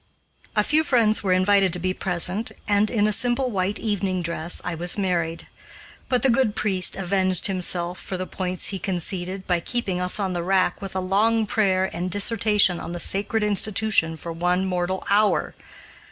A 0.55 0.63
few 0.63 0.83
friends 0.83 1.21
were 1.21 1.31
invited 1.31 1.71
to 1.73 1.77
be 1.79 1.93
present 1.93 2.51
and, 2.67 2.89
in 2.89 3.05
a 3.05 3.11
simple 3.13 3.51
white 3.51 3.77
evening 3.77 4.23
dress, 4.23 4.59
I 4.65 4.73
was 4.73 4.97
married. 4.97 5.45
But 6.09 6.23
the 6.23 6.31
good 6.31 6.55
priest 6.55 6.95
avenged 6.95 7.45
himself 7.45 7.99
for 8.01 8.17
the 8.17 8.25
points 8.25 8.69
he 8.69 8.79
conceded, 8.79 9.45
by 9.45 9.59
keeping 9.59 10.01
us 10.01 10.19
on 10.19 10.33
the 10.33 10.41
rack 10.41 10.81
with 10.81 10.95
a 10.95 10.99
long 11.01 11.45
prayer 11.45 11.87
and 11.95 12.09
dissertation 12.09 12.79
on 12.79 12.93
the 12.93 12.99
sacred 12.99 13.43
institution 13.43 14.17
for 14.17 14.33
one 14.33 14.65
mortal 14.65 15.05
hour. 15.07 15.53